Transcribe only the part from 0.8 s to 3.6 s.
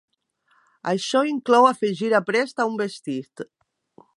Això inclou afegir aprest a un vestit.